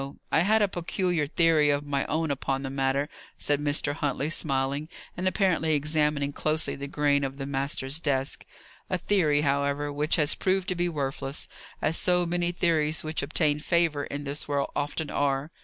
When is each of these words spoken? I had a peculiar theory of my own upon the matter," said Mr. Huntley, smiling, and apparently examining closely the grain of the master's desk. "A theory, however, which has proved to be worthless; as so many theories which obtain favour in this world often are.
I 0.31 0.39
had 0.39 0.63
a 0.63 0.67
peculiar 0.67 1.27
theory 1.27 1.69
of 1.69 1.85
my 1.85 2.07
own 2.07 2.31
upon 2.31 2.63
the 2.63 2.71
matter," 2.71 3.07
said 3.37 3.59
Mr. 3.61 3.93
Huntley, 3.93 4.31
smiling, 4.31 4.89
and 5.15 5.27
apparently 5.27 5.75
examining 5.75 6.33
closely 6.33 6.75
the 6.75 6.87
grain 6.87 7.23
of 7.23 7.37
the 7.37 7.45
master's 7.45 7.99
desk. 7.99 8.43
"A 8.89 8.97
theory, 8.97 9.41
however, 9.41 9.93
which 9.93 10.15
has 10.15 10.33
proved 10.33 10.67
to 10.69 10.75
be 10.75 10.89
worthless; 10.89 11.47
as 11.83 11.97
so 11.97 12.25
many 12.25 12.51
theories 12.51 13.03
which 13.03 13.21
obtain 13.21 13.59
favour 13.59 14.05
in 14.05 14.23
this 14.23 14.47
world 14.47 14.71
often 14.75 15.11
are. 15.11 15.51